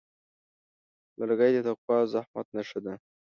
لرګی 1.19 1.51
د 1.53 1.57
تقوا 1.67 1.95
او 2.01 2.07
زحمت 2.13 2.47
نښه 2.55 2.79
ده. 2.85 2.93